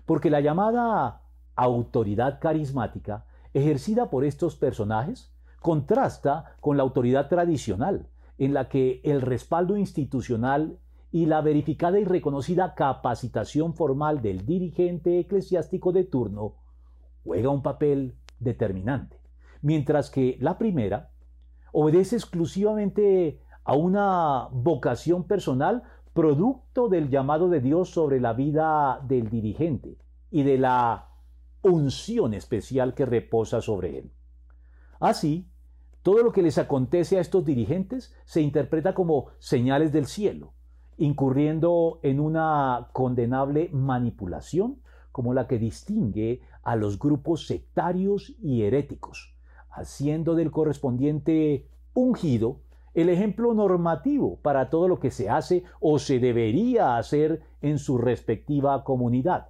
Porque 0.06 0.30
la 0.30 0.42
llamada 0.42 1.22
autoridad 1.56 2.40
carismática 2.40 3.26
ejercida 3.54 4.10
por 4.10 4.26
estos 4.26 4.56
personajes 4.56 5.32
contrasta 5.60 6.56
con 6.60 6.78
la 6.78 6.84
autoridad 6.84 7.30
tradicional, 7.30 8.08
en 8.38 8.54
la 8.54 8.68
que 8.68 9.00
el 9.04 9.22
respaldo 9.22 9.78
institucional 9.78 10.80
y 11.12 11.28
la 11.28 11.42
verificada 11.42 12.00
y 12.00 12.06
reconocida 12.06 12.74
capacitación 12.74 13.76
formal 13.76 14.22
del 14.22 14.46
dirigente 14.46 15.20
eclesiástico 15.20 15.92
de 15.92 16.04
turno 16.04 16.56
juega 17.24 17.50
un 17.50 17.62
papel 17.62 18.16
determinante, 18.40 19.23
mientras 19.64 20.12
que 20.12 20.38
la 20.40 20.60
primera 20.60 21.10
obedece 21.72 22.18
exclusivamente 22.18 23.42
a 23.64 23.74
una 23.74 24.50
vocación 24.52 25.24
personal 25.24 25.84
producto 26.14 26.90
del 26.90 27.10
llamado 27.10 27.50
de 27.50 27.60
Dios 27.60 27.90
sobre 27.90 28.20
la 28.20 28.34
vida 28.34 29.00
del 29.08 29.30
dirigente 29.30 29.98
y 30.30 30.44
de 30.44 30.60
la 30.60 31.10
unción 31.64 32.36
especial 32.36 32.94
que 32.94 33.06
reposa 33.06 33.62
sobre 33.62 33.98
él. 33.98 34.12
Así, 35.00 35.50
todo 36.04 36.22
lo 36.22 36.32
que 36.32 36.44
les 36.44 36.58
acontece 36.58 37.18
a 37.18 37.22
estos 37.22 37.46
dirigentes 37.46 38.14
se 38.26 38.42
interpreta 38.42 38.94
como 38.94 39.28
señales 39.40 39.92
del 39.92 40.06
cielo, 40.06 40.54
incurriendo 40.98 42.00
en 42.04 42.20
una 42.20 42.90
condenable 42.92 43.70
manipulación 43.72 44.82
como 45.12 45.34
la 45.34 45.48
que 45.48 45.58
distingue 45.58 46.42
a 46.64 46.76
los 46.76 47.00
grupos 47.00 47.48
sectarios 47.48 48.36
y 48.42 48.64
heréticos, 48.64 49.33
haciendo 49.74 50.36
del 50.36 50.52
correspondiente 50.52 51.68
ungido 51.94 52.62
el 52.94 53.10
ejemplo 53.10 53.54
normativo 53.54 54.38
para 54.42 54.70
todo 54.70 54.88
lo 54.88 55.00
que 55.00 55.12
se 55.12 55.30
hace 55.30 55.64
o 55.80 55.98
se 56.00 56.20
debería 56.20 56.98
hacer 56.98 57.42
en 57.62 57.80
su 57.80 57.98
respectiva 57.98 58.84
comunidad. 58.84 59.50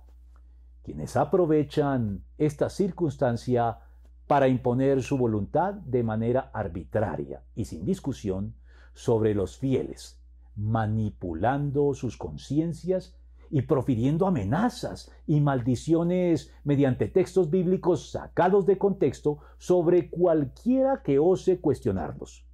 Quienes 0.84 1.16
aprovechan 1.18 2.24
esta 2.38 2.70
circunstancia 2.70 3.80
para 4.28 4.48
imponer 4.48 5.04
su 5.04 5.18
voluntad 5.18 5.74
de 5.74 6.04
manera 6.04 6.52
arbitraria 6.54 7.44
y 7.56 7.66
sin 7.66 7.86
discusión 7.86 8.56
sobre 8.94 9.34
los 9.34 9.58
fieles, 9.58 10.20
manipulando 10.56 11.94
sus 11.94 12.18
conciencias 12.18 13.16
y 13.54 13.62
profiriendo 13.62 14.26
amenazas 14.26 15.12
y 15.28 15.40
maldiciones 15.40 16.52
mediante 16.64 17.08
textos 17.08 17.52
bíblicos 17.52 18.10
sacados 18.10 18.66
de 18.66 18.80
contexto 18.80 19.38
sobre 19.60 20.10
cualquiera 20.10 21.04
que 21.04 21.20
ose 21.20 21.62
cuestionarlos. 21.62 22.48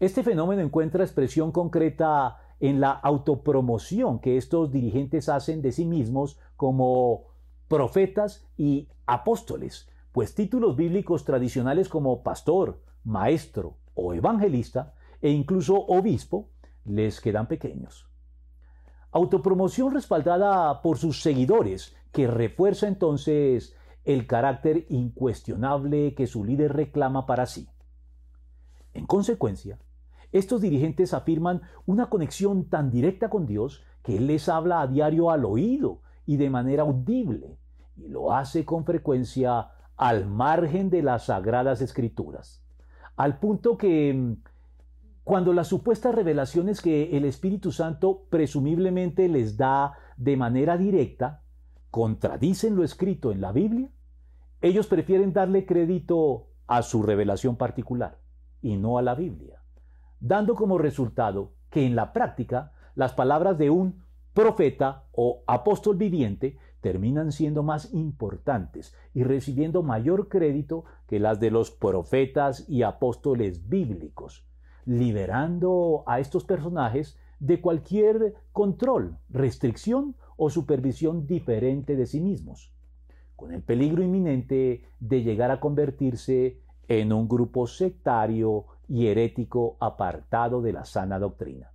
Este 0.00 0.24
fenómeno 0.24 0.60
encuentra 0.60 1.04
expresión 1.04 1.52
concreta 1.52 2.36
en 2.58 2.80
la 2.80 2.90
autopromoción 2.90 4.18
que 4.18 4.38
estos 4.38 4.72
dirigentes 4.72 5.28
hacen 5.28 5.62
de 5.62 5.70
sí 5.70 5.84
mismos 5.84 6.36
como 6.56 7.26
profetas 7.68 8.48
y 8.56 8.88
apóstoles, 9.06 9.88
pues 10.10 10.34
títulos 10.34 10.74
bíblicos 10.74 11.24
tradicionales 11.24 11.88
como 11.88 12.24
pastor, 12.24 12.80
maestro 13.04 13.76
o 13.94 14.14
evangelista 14.14 14.94
e 15.22 15.30
incluso 15.30 15.76
obispo 15.76 16.48
les 16.84 17.20
quedan 17.20 17.46
pequeños. 17.46 18.08
Autopromoción 19.14 19.94
respaldada 19.94 20.82
por 20.82 20.98
sus 20.98 21.22
seguidores, 21.22 21.94
que 22.10 22.26
refuerza 22.26 22.88
entonces 22.88 23.76
el 24.04 24.26
carácter 24.26 24.86
incuestionable 24.88 26.16
que 26.16 26.26
su 26.26 26.44
líder 26.44 26.72
reclama 26.72 27.24
para 27.24 27.46
sí. 27.46 27.68
En 28.92 29.06
consecuencia, 29.06 29.78
estos 30.32 30.60
dirigentes 30.60 31.14
afirman 31.14 31.62
una 31.86 32.10
conexión 32.10 32.68
tan 32.68 32.90
directa 32.90 33.30
con 33.30 33.46
Dios 33.46 33.84
que 34.02 34.16
Él 34.16 34.26
les 34.26 34.48
habla 34.48 34.80
a 34.80 34.88
diario 34.88 35.30
al 35.30 35.44
oído 35.44 36.00
y 36.26 36.36
de 36.36 36.50
manera 36.50 36.82
audible, 36.82 37.56
y 37.96 38.08
lo 38.08 38.32
hace 38.32 38.64
con 38.64 38.84
frecuencia 38.84 39.68
al 39.96 40.26
margen 40.26 40.90
de 40.90 41.02
las 41.02 41.26
sagradas 41.26 41.82
escrituras, 41.82 42.64
al 43.14 43.38
punto 43.38 43.78
que 43.78 44.38
cuando 45.24 45.54
las 45.54 45.68
supuestas 45.68 46.14
revelaciones 46.14 46.82
que 46.82 47.16
el 47.16 47.24
Espíritu 47.24 47.72
Santo 47.72 48.26
presumiblemente 48.28 49.28
les 49.28 49.56
da 49.56 49.94
de 50.18 50.36
manera 50.36 50.76
directa 50.76 51.42
contradicen 51.90 52.76
lo 52.76 52.84
escrito 52.84 53.32
en 53.32 53.40
la 53.40 53.50
Biblia, 53.50 53.88
ellos 54.60 54.86
prefieren 54.86 55.32
darle 55.32 55.64
crédito 55.64 56.48
a 56.66 56.82
su 56.82 57.02
revelación 57.02 57.56
particular 57.56 58.18
y 58.60 58.76
no 58.76 58.98
a 58.98 59.02
la 59.02 59.14
Biblia, 59.14 59.62
dando 60.20 60.54
como 60.54 60.76
resultado 60.76 61.54
que 61.70 61.86
en 61.86 61.96
la 61.96 62.12
práctica 62.12 62.72
las 62.94 63.12
palabras 63.12 63.58
de 63.58 63.70
un 63.70 64.02
profeta 64.34 65.04
o 65.12 65.42
apóstol 65.46 65.96
viviente 65.96 66.58
terminan 66.80 67.32
siendo 67.32 67.62
más 67.62 67.94
importantes 67.94 68.94
y 69.14 69.22
recibiendo 69.22 69.82
mayor 69.82 70.28
crédito 70.28 70.84
que 71.06 71.18
las 71.18 71.40
de 71.40 71.50
los 71.50 71.70
profetas 71.70 72.68
y 72.68 72.82
apóstoles 72.82 73.68
bíblicos, 73.68 74.46
liberando 74.86 76.04
a 76.06 76.20
estos 76.20 76.44
personajes 76.44 77.18
de 77.40 77.60
cualquier 77.60 78.34
control, 78.52 79.18
restricción 79.28 80.16
o 80.36 80.50
supervisión 80.50 81.26
diferente 81.26 81.96
de 81.96 82.06
sí 82.06 82.20
mismos, 82.20 82.72
con 83.36 83.52
el 83.52 83.62
peligro 83.62 84.02
inminente 84.02 84.84
de 85.00 85.22
llegar 85.22 85.50
a 85.50 85.60
convertirse 85.60 86.60
en 86.88 87.12
un 87.12 87.28
grupo 87.28 87.66
sectario 87.66 88.66
y 88.88 89.06
herético 89.06 89.76
apartado 89.80 90.60
de 90.60 90.72
la 90.72 90.84
sana 90.84 91.18
doctrina. 91.18 91.70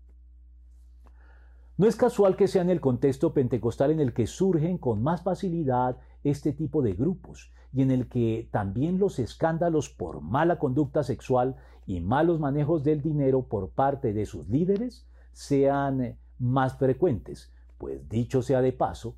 No 1.77 1.87
es 1.87 1.95
casual 1.95 2.35
que 2.35 2.47
sea 2.47 2.61
en 2.61 2.69
el 2.69 2.81
contexto 2.81 3.33
pentecostal 3.33 3.91
en 3.91 4.01
el 4.01 4.13
que 4.13 4.27
surgen 4.27 4.77
con 4.77 5.01
más 5.01 5.23
facilidad 5.23 5.97
este 6.23 6.53
tipo 6.53 6.82
de 6.82 6.93
grupos 6.93 7.51
y 7.73 7.82
en 7.82 7.91
el 7.91 8.08
que 8.08 8.49
también 8.51 8.99
los 8.99 9.19
escándalos 9.19 9.89
por 9.89 10.21
mala 10.21 10.58
conducta 10.60 11.03
sexual 11.03 11.55
y 11.86 12.01
malos 12.01 12.39
manejos 12.39 12.84
del 12.84 13.01
dinero 13.01 13.43
por 13.43 13.69
parte 13.69 14.13
de 14.13 14.25
sus 14.25 14.47
líderes 14.49 15.05
sean 15.34 16.17
más 16.39 16.77
frecuentes, 16.77 17.53
pues 17.77 18.08
dicho 18.10 18.41
sea 18.41 18.62
de 18.62 18.73
paso, 18.73 19.15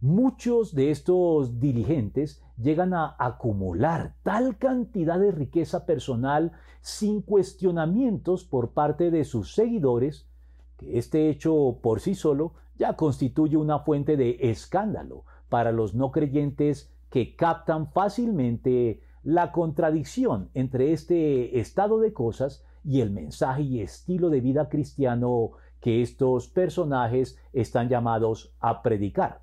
muchos 0.00 0.74
de 0.74 0.90
estos 0.90 1.60
dirigentes 1.60 2.42
llegan 2.56 2.94
a 2.94 3.16
acumular 3.18 4.14
tal 4.22 4.58
cantidad 4.58 5.18
de 5.18 5.32
riqueza 5.32 5.86
personal 5.86 6.52
sin 6.80 7.22
cuestionamientos 7.22 8.44
por 8.44 8.72
parte 8.72 9.10
de 9.10 9.24
sus 9.24 9.54
seguidores 9.54 10.28
que 10.76 10.98
este 10.98 11.30
hecho 11.30 11.78
por 11.82 12.00
sí 12.00 12.14
solo 12.14 12.52
ya 12.76 12.96
constituye 12.96 13.56
una 13.56 13.78
fuente 13.80 14.16
de 14.16 14.36
escándalo 14.40 15.24
para 15.54 15.70
los 15.70 15.94
no 15.94 16.10
creyentes 16.10 16.92
que 17.10 17.36
captan 17.36 17.86
fácilmente 17.92 19.00
la 19.22 19.52
contradicción 19.52 20.50
entre 20.52 20.92
este 20.92 21.60
estado 21.60 22.00
de 22.00 22.12
cosas 22.12 22.66
y 22.82 23.02
el 23.02 23.12
mensaje 23.12 23.62
y 23.62 23.80
estilo 23.80 24.30
de 24.30 24.40
vida 24.40 24.68
cristiano 24.68 25.52
que 25.78 26.02
estos 26.02 26.48
personajes 26.48 27.38
están 27.52 27.88
llamados 27.88 28.52
a 28.58 28.82
predicar. 28.82 29.42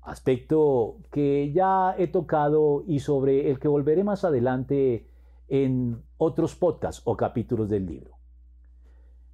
Aspecto 0.00 0.98
que 1.10 1.50
ya 1.52 1.96
he 1.98 2.06
tocado 2.06 2.84
y 2.86 3.00
sobre 3.00 3.50
el 3.50 3.58
que 3.58 3.66
volveré 3.66 4.04
más 4.04 4.22
adelante 4.22 5.08
en 5.48 6.04
otros 6.18 6.54
podcasts 6.54 7.02
o 7.04 7.16
capítulos 7.16 7.68
del 7.68 7.86
libro. 7.86 8.12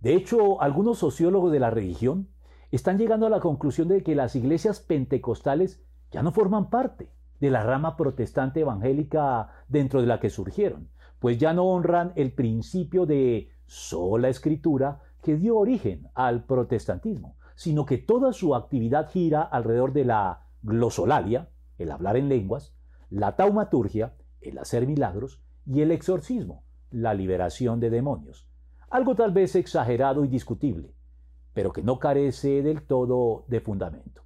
De 0.00 0.14
hecho, 0.14 0.62
algunos 0.62 0.96
sociólogos 1.00 1.52
de 1.52 1.60
la 1.60 1.68
religión 1.68 2.28
están 2.70 2.96
llegando 2.96 3.26
a 3.26 3.30
la 3.30 3.40
conclusión 3.40 3.88
de 3.88 4.02
que 4.02 4.14
las 4.14 4.34
iglesias 4.36 4.80
pentecostales 4.80 5.84
ya 6.10 6.22
no 6.22 6.32
forman 6.32 6.70
parte 6.70 7.10
de 7.40 7.50
la 7.50 7.62
rama 7.62 7.96
protestante 7.96 8.60
evangélica 8.60 9.50
dentro 9.68 10.00
de 10.00 10.06
la 10.06 10.20
que 10.20 10.30
surgieron, 10.30 10.88
pues 11.18 11.38
ya 11.38 11.52
no 11.52 11.64
honran 11.64 12.12
el 12.16 12.32
principio 12.32 13.06
de 13.06 13.50
sola 13.66 14.28
escritura 14.28 15.00
que 15.22 15.36
dio 15.36 15.56
origen 15.56 16.08
al 16.14 16.44
protestantismo, 16.44 17.36
sino 17.54 17.84
que 17.84 17.98
toda 17.98 18.32
su 18.32 18.54
actividad 18.54 19.10
gira 19.10 19.42
alrededor 19.42 19.92
de 19.92 20.04
la 20.04 20.46
glosolalia, 20.62 21.48
el 21.76 21.90
hablar 21.90 22.16
en 22.16 22.28
lenguas, 22.28 22.74
la 23.10 23.36
taumaturgia, 23.36 24.14
el 24.40 24.58
hacer 24.58 24.86
milagros, 24.86 25.42
y 25.66 25.82
el 25.82 25.90
exorcismo, 25.90 26.64
la 26.90 27.14
liberación 27.14 27.78
de 27.80 27.90
demonios 27.90 28.48
algo 28.90 29.14
tal 29.14 29.32
vez 29.32 29.54
exagerado 29.54 30.24
y 30.24 30.28
discutible, 30.28 30.94
pero 31.52 31.72
que 31.72 31.82
no 31.82 31.98
carece 31.98 32.62
del 32.62 32.82
todo 32.82 33.44
de 33.48 33.60
fundamento. 33.60 34.22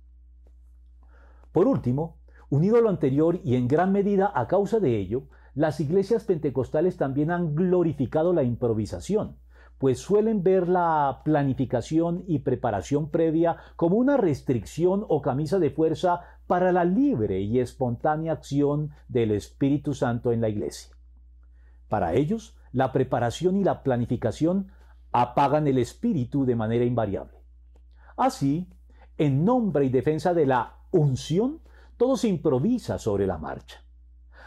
Por 1.53 1.67
último, 1.67 2.17
unido 2.49 2.79
a 2.79 2.81
lo 2.81 2.89
anterior 2.89 3.41
y 3.45 3.57
en 3.57 3.69
gran 3.69 3.93
medida 3.93 4.33
a 4.35 4.47
causa 4.49 4.81
de 4.81 4.99
ello, 4.99 5.25
las 5.55 5.81
iglesias 5.81 6.25
pentecostales 6.25 6.97
también 6.97 7.31
han 7.31 7.55
glorificado 7.55 8.33
la 8.33 8.43
improvisación, 8.43 9.37
pues 9.79 9.99
suelen 9.99 10.43
ver 10.43 10.69
la 10.69 11.21
planificación 11.25 12.25
y 12.27 12.39
preparación 12.39 13.11
previa 13.11 13.57
como 13.77 13.97
una 13.97 14.17
restricción 14.17 15.05
o 15.09 15.21
camisa 15.21 15.59
de 15.59 15.71
fuerza 15.71 16.23
para 16.47 16.73
la 16.73 16.85
libre 16.85 17.41
y 17.41 17.59
espontánea 17.59 18.33
acción 18.33 18.91
del 19.09 19.31
Espíritu 19.33 19.93
Santo 19.93 20.33
en 20.33 20.41
la 20.41 20.49
iglesia. 20.49 20.97
Para 21.89 22.15
ellos, 22.15 22.57
la 22.73 22.93
preparación 22.93 23.57
y 23.57 23.65
la 23.65 23.83
planificación 23.83 24.69
apagan 25.13 25.67
el 25.67 25.77
espíritu 25.77 26.47
de 26.47 26.57
manera 26.57 26.87
invariable. 26.87 27.39
Así, 28.17 28.71
en 29.19 29.45
nombre 29.45 29.85
y 29.85 29.91
defensa 29.91 30.33
de 30.33 30.47
la 30.47 30.82
unción, 30.93 31.61
todo 31.97 32.17
se 32.17 32.29
improvisa 32.29 32.99
sobre 32.99 33.27
la 33.27 33.39
marcha. 33.39 33.83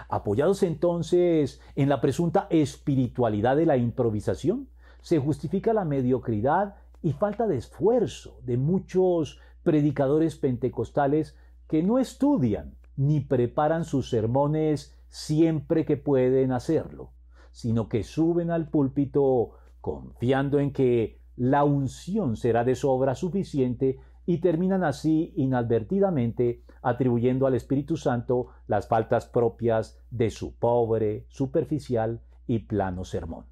Apoyados 0.08 0.64
entonces 0.64 1.60
en 1.76 1.90
la 1.90 2.00
presunta 2.00 2.48
espiritualidad 2.50 3.56
de 3.56 3.66
la 3.66 3.78
improvisación, 3.78 4.70
se 5.02 5.20
justifica 5.20 5.74
la 5.74 5.86
mediocridad 5.86 6.76
y 7.02 7.14
falta 7.14 7.48
de 7.48 7.58
esfuerzo 7.58 8.40
de 8.44 8.58
muchos 8.58 9.40
predicadores 9.64 10.36
pentecostales 10.36 11.36
que 11.68 11.84
no 11.84 12.00
estudian 12.00 12.76
ni 12.96 13.20
preparan 13.20 13.86
sus 13.86 14.10
sermones 14.10 14.96
siempre 15.08 15.86
que 15.86 15.98
pueden 15.98 16.52
hacerlo, 16.52 17.12
sino 17.52 17.90
que 17.90 18.04
suben 18.04 18.52
al 18.52 18.70
púlpito 18.70 19.52
confiando 19.82 20.60
en 20.60 20.72
que 20.72 21.20
la 21.36 21.64
unción 21.64 22.38
será 22.38 22.64
de 22.64 22.76
sobra 22.76 23.16
suficiente 23.16 24.00
y 24.26 24.40
terminan 24.40 24.84
así 24.84 25.34
inadvertidamente 25.36 26.64
atribuyendo 26.82 27.48
al 27.48 27.56
Espíritu 27.56 27.98
Santo 27.98 28.48
las 28.68 28.88
faltas 28.88 29.26
propias 29.26 30.00
de 30.10 30.30
su 30.30 30.56
pobre, 30.56 31.26
superficial 31.30 32.22
y 32.48 32.60
plano 32.60 33.06
sermón. 33.06 33.46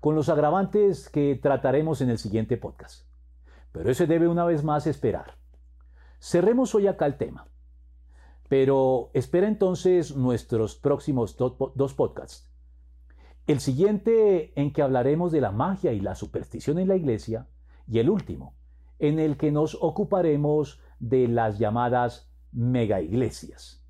Con 0.00 0.14
los 0.14 0.28
agravantes 0.28 1.08
que 1.08 1.38
trataremos 1.40 2.00
en 2.00 2.10
el 2.10 2.18
siguiente 2.18 2.56
podcast. 2.56 3.06
Pero 3.72 3.90
ese 3.90 4.06
debe 4.06 4.28
una 4.28 4.44
vez 4.44 4.64
más 4.64 4.86
esperar. 4.86 5.36
Cerremos 6.18 6.74
hoy 6.74 6.86
acá 6.86 7.06
el 7.06 7.16
tema. 7.16 7.48
Pero 8.48 9.10
espera 9.14 9.46
entonces 9.46 10.16
nuestros 10.16 10.74
próximos 10.76 11.36
dos 11.36 11.94
podcasts. 11.94 12.50
El 13.46 13.60
siguiente 13.60 14.52
en 14.60 14.72
que 14.72 14.82
hablaremos 14.82 15.32
de 15.32 15.40
la 15.40 15.52
magia 15.52 15.92
y 15.92 16.00
la 16.00 16.14
superstición 16.14 16.78
en 16.78 16.88
la 16.88 16.96
iglesia 16.96 17.48
y 17.86 17.98
el 17.98 18.10
último 18.10 18.59
en 19.00 19.18
el 19.18 19.36
que 19.36 19.50
nos 19.50 19.76
ocuparemos 19.80 20.80
de 21.00 21.26
las 21.26 21.58
llamadas 21.58 22.30
mega 22.52 23.00
iglesias. 23.00 23.82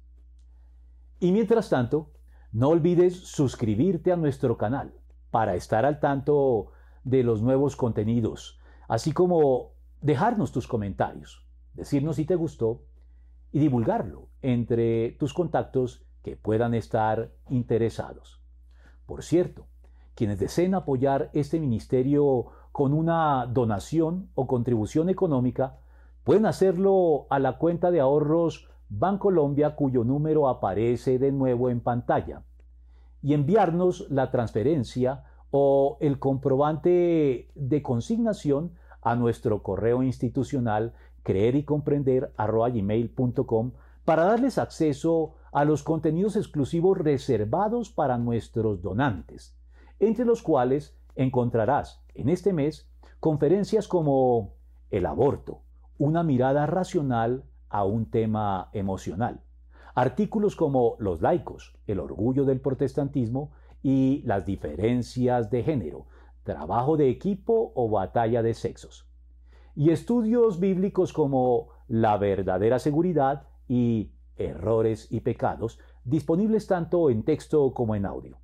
Y 1.18 1.32
mientras 1.32 1.68
tanto, 1.68 2.12
no 2.52 2.68
olvides 2.68 3.14
suscribirte 3.16 4.12
a 4.12 4.16
nuestro 4.16 4.56
canal 4.56 4.94
para 5.30 5.54
estar 5.54 5.84
al 5.84 6.00
tanto 6.00 6.72
de 7.04 7.22
los 7.22 7.42
nuevos 7.42 7.76
contenidos, 7.76 8.58
así 8.88 9.12
como 9.12 9.72
dejarnos 10.00 10.52
tus 10.52 10.66
comentarios, 10.66 11.46
decirnos 11.74 12.16
si 12.16 12.24
te 12.24 12.36
gustó 12.36 12.84
y 13.52 13.58
divulgarlo 13.58 14.28
entre 14.42 15.12
tus 15.12 15.34
contactos 15.34 16.06
que 16.22 16.36
puedan 16.36 16.74
estar 16.74 17.32
interesados. 17.48 18.40
Por 19.06 19.22
cierto, 19.22 19.66
quienes 20.14 20.38
deseen 20.38 20.74
apoyar 20.74 21.30
este 21.32 21.58
ministerio 21.58 22.46
con 22.72 22.92
una 22.92 23.46
donación 23.46 24.30
o 24.34 24.46
contribución 24.46 25.08
económica, 25.08 25.78
pueden 26.24 26.46
hacerlo 26.46 27.26
a 27.30 27.38
la 27.38 27.58
cuenta 27.58 27.90
de 27.90 28.00
ahorros 28.00 28.68
Bancolombia 28.88 29.76
cuyo 29.76 30.02
número 30.02 30.48
aparece 30.48 31.18
de 31.18 31.30
nuevo 31.30 31.70
en 31.70 31.80
pantalla 31.80 32.42
y 33.22 33.34
enviarnos 33.34 34.06
la 34.10 34.30
transferencia 34.30 35.24
o 35.50 35.96
el 36.00 36.18
comprobante 36.18 37.50
de 37.54 37.82
consignación 37.82 38.72
a 39.02 39.14
nuestro 39.14 39.62
correo 39.62 40.02
institucional 40.02 40.94
creer 41.22 41.54
y 41.54 41.64
comprender 41.64 42.32
para 44.04 44.24
darles 44.24 44.58
acceso 44.58 45.34
a 45.52 45.64
los 45.64 45.82
contenidos 45.82 46.36
exclusivos 46.36 46.98
reservados 46.98 47.90
para 47.90 48.18
nuestros 48.18 48.82
donantes, 48.82 49.56
entre 49.98 50.24
los 50.24 50.42
cuales 50.42 50.96
encontrarás 51.14 51.99
en 52.20 52.28
este 52.28 52.52
mes 52.52 52.88
conferencias 53.18 53.88
como 53.88 54.54
El 54.90 55.06
aborto, 55.06 55.62
una 55.98 56.22
mirada 56.22 56.66
racional 56.66 57.44
a 57.68 57.84
un 57.84 58.10
tema 58.10 58.68
emocional. 58.72 59.40
Artículos 59.94 60.56
como 60.56 60.96
Los 60.98 61.22
laicos, 61.22 61.76
el 61.86 61.98
orgullo 62.00 62.44
del 62.44 62.60
protestantismo 62.60 63.52
y 63.82 64.22
las 64.24 64.44
diferencias 64.44 65.50
de 65.50 65.62
género, 65.62 66.06
trabajo 66.42 66.96
de 66.96 67.08
equipo 67.08 67.72
o 67.74 67.88
batalla 67.88 68.42
de 68.42 68.54
sexos. 68.54 69.06
Y 69.74 69.90
estudios 69.90 70.60
bíblicos 70.60 71.12
como 71.12 71.68
La 71.88 72.18
verdadera 72.18 72.78
seguridad 72.78 73.46
y 73.68 74.12
Errores 74.36 75.06
y 75.10 75.20
pecados, 75.20 75.78
disponibles 76.04 76.66
tanto 76.66 77.10
en 77.10 77.24
texto 77.24 77.74
como 77.74 77.94
en 77.94 78.06
audio. 78.06 78.38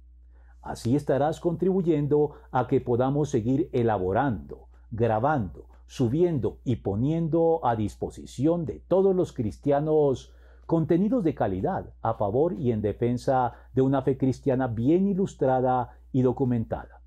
Así 0.66 0.96
estarás 0.96 1.40
contribuyendo 1.40 2.33
a 2.50 2.66
que 2.66 2.81
podamos 2.81 3.31
seguir 3.31 3.70
elaborando, 3.72 4.68
grabando, 4.90 5.66
subiendo 5.87 6.59
y 6.64 6.76
poniendo 6.76 7.61
a 7.64 7.76
disposición 7.76 8.64
de 8.64 8.81
todos 8.88 9.14
los 9.14 9.33
cristianos 9.33 10.33
contenidos 10.66 11.22
de 11.22 11.35
calidad 11.35 11.94
a 12.02 12.14
favor 12.14 12.52
y 12.55 12.72
en 12.72 12.83
defensa 12.83 13.55
de 13.72 13.83
una 13.83 14.02
fe 14.02 14.18
cristiana 14.18 14.66
bien 14.66 15.07
ilustrada 15.07 15.98
y 16.12 16.22
documentada. 16.22 17.00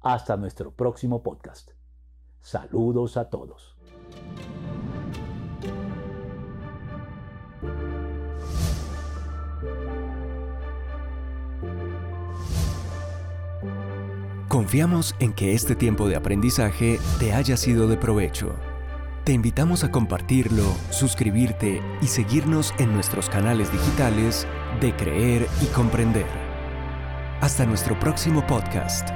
Hasta 0.00 0.36
nuestro 0.36 0.70
próximo 0.70 1.22
podcast. 1.22 1.70
Saludos 2.40 3.16
a 3.16 3.30
todos. 3.30 3.73
Confiamos 14.74 15.14
en 15.20 15.32
que 15.32 15.54
este 15.54 15.76
tiempo 15.76 16.08
de 16.08 16.16
aprendizaje 16.16 16.98
te 17.20 17.32
haya 17.32 17.56
sido 17.56 17.86
de 17.86 17.96
provecho. 17.96 18.56
Te 19.22 19.30
invitamos 19.30 19.84
a 19.84 19.92
compartirlo, 19.92 20.64
suscribirte 20.90 21.80
y 22.02 22.08
seguirnos 22.08 22.74
en 22.80 22.92
nuestros 22.92 23.30
canales 23.30 23.70
digitales 23.70 24.48
de 24.80 24.92
Creer 24.96 25.46
y 25.62 25.66
Comprender. 25.66 26.26
Hasta 27.40 27.64
nuestro 27.64 27.96
próximo 28.00 28.44
podcast. 28.48 29.10